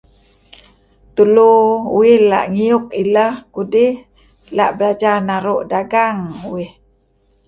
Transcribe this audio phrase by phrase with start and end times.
[1.15, 1.51] Tulu
[1.97, 3.93] uih la' ngiuk ileh kudih
[4.49, 6.17] ela' belajar naru' dagang
[6.53, 6.71] uih.